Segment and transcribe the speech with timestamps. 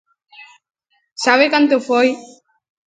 [1.23, 2.07] ¿Sabe canto foi?